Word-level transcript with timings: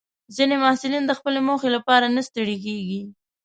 ځینې 0.35 0.55
محصلین 0.63 1.03
د 1.07 1.11
خپلې 1.19 1.39
موخې 1.47 1.69
لپاره 1.75 2.05
نه 2.15 2.21
ستړي 2.27 2.57
کېږي. 2.65 3.01